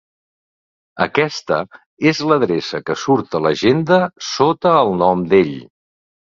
[1.05, 1.59] Aquesta
[2.11, 5.55] és l'adreça que surt a l'agenda sota el nom d'ell.